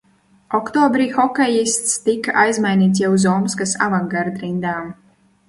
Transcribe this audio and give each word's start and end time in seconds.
"Oktobrī 0.59 1.05
hokejists 1.17 1.99
tika 2.07 2.33
aizmainīts 2.45 3.03
jau 3.05 3.13
uz 3.19 3.27
Omskas 3.35 3.77
"Avangard" 3.89 4.43
rindām." 4.47 4.91